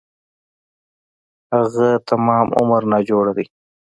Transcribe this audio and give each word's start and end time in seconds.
اگه 1.59 1.87
تمام 2.09 2.47
عمر 2.59 2.81
ناجوړه 2.91 3.31
دی. 3.37 3.45